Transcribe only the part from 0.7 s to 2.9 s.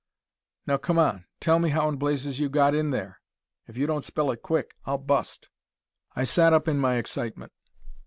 come on, tell me how in blazes you got in